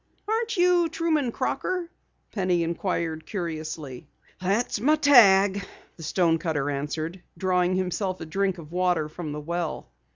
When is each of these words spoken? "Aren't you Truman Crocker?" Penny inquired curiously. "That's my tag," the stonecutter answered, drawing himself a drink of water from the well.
"Aren't 0.27 0.57
you 0.57 0.89
Truman 0.89 1.31
Crocker?" 1.31 1.87
Penny 2.31 2.63
inquired 2.63 3.23
curiously. 3.23 4.07
"That's 4.41 4.79
my 4.79 4.95
tag," 4.95 5.63
the 5.95 6.01
stonecutter 6.01 6.71
answered, 6.71 7.21
drawing 7.37 7.75
himself 7.75 8.19
a 8.19 8.25
drink 8.25 8.57
of 8.57 8.71
water 8.71 9.07
from 9.09 9.31
the 9.31 9.39
well. 9.39 9.91